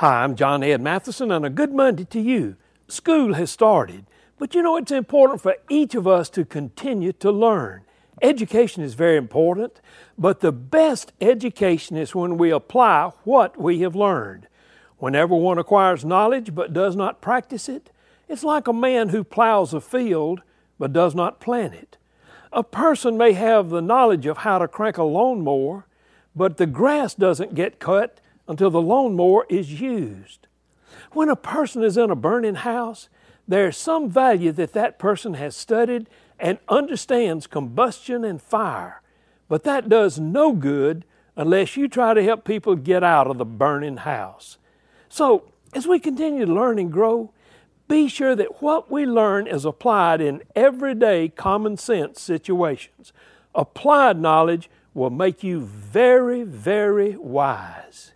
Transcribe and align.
Hi, 0.00 0.24
I'm 0.24 0.34
John 0.34 0.62
Ed 0.62 0.80
Mathison, 0.80 1.30
and 1.30 1.44
a 1.44 1.50
good 1.50 1.74
Monday 1.74 2.06
to 2.06 2.20
you. 2.20 2.56
School 2.88 3.34
has 3.34 3.50
started, 3.50 4.06
but 4.38 4.54
you 4.54 4.62
know 4.62 4.78
it's 4.78 4.90
important 4.90 5.42
for 5.42 5.56
each 5.68 5.94
of 5.94 6.06
us 6.08 6.30
to 6.30 6.46
continue 6.46 7.12
to 7.12 7.30
learn. 7.30 7.82
Education 8.22 8.82
is 8.82 8.94
very 8.94 9.18
important, 9.18 9.82
but 10.16 10.40
the 10.40 10.52
best 10.52 11.12
education 11.20 11.98
is 11.98 12.14
when 12.14 12.38
we 12.38 12.50
apply 12.50 13.12
what 13.24 13.60
we 13.60 13.80
have 13.80 13.94
learned. 13.94 14.48
Whenever 14.96 15.34
one 15.34 15.58
acquires 15.58 16.02
knowledge 16.02 16.54
but 16.54 16.72
does 16.72 16.96
not 16.96 17.20
practice 17.20 17.68
it, 17.68 17.90
it's 18.26 18.42
like 18.42 18.66
a 18.66 18.72
man 18.72 19.10
who 19.10 19.22
plows 19.22 19.74
a 19.74 19.82
field 19.82 20.40
but 20.78 20.94
does 20.94 21.14
not 21.14 21.40
plant 21.40 21.74
it. 21.74 21.98
A 22.54 22.62
person 22.62 23.18
may 23.18 23.32
have 23.32 23.68
the 23.68 23.82
knowledge 23.82 24.24
of 24.24 24.38
how 24.38 24.60
to 24.60 24.66
crank 24.66 24.96
a 24.96 25.02
lawnmower, 25.02 25.84
but 26.34 26.56
the 26.56 26.64
grass 26.64 27.12
doesn't 27.12 27.54
get 27.54 27.78
cut 27.78 28.22
until 28.50 28.68
the 28.68 28.82
lawnmower 28.82 29.46
is 29.48 29.80
used. 29.80 30.48
When 31.12 31.28
a 31.28 31.36
person 31.36 31.84
is 31.84 31.96
in 31.96 32.10
a 32.10 32.16
burning 32.16 32.56
house, 32.56 33.08
there 33.46 33.68
is 33.68 33.76
some 33.76 34.10
value 34.10 34.50
that 34.50 34.72
that 34.72 34.98
person 34.98 35.34
has 35.34 35.54
studied 35.54 36.10
and 36.36 36.58
understands 36.68 37.46
combustion 37.46 38.24
and 38.24 38.42
fire. 38.42 39.02
But 39.48 39.62
that 39.62 39.88
does 39.88 40.18
no 40.18 40.52
good 40.52 41.04
unless 41.36 41.76
you 41.76 41.86
try 41.86 42.12
to 42.12 42.24
help 42.24 42.44
people 42.44 42.74
get 42.74 43.04
out 43.04 43.28
of 43.28 43.38
the 43.38 43.44
burning 43.44 43.98
house. 43.98 44.58
So, 45.08 45.52
as 45.72 45.86
we 45.86 46.00
continue 46.00 46.44
to 46.44 46.52
learn 46.52 46.80
and 46.80 46.90
grow, 46.90 47.32
be 47.86 48.08
sure 48.08 48.34
that 48.34 48.60
what 48.60 48.90
we 48.90 49.06
learn 49.06 49.46
is 49.46 49.64
applied 49.64 50.20
in 50.20 50.42
everyday 50.56 51.28
common 51.28 51.76
sense 51.76 52.20
situations. 52.20 53.12
Applied 53.54 54.18
knowledge 54.18 54.68
will 54.92 55.10
make 55.10 55.44
you 55.44 55.60
very, 55.60 56.42
very 56.42 57.16
wise. 57.16 58.12